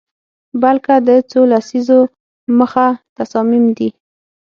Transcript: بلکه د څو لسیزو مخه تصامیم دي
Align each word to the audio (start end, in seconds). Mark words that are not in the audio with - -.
بلکه 0.61 0.93
د 1.07 1.09
څو 1.31 1.41
لسیزو 1.51 1.99
مخه 2.59 2.87
تصامیم 3.17 3.65
دي 3.77 3.89